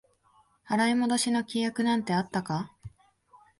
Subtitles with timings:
[0.67, 2.71] 払い戻しの規約なんてあったか？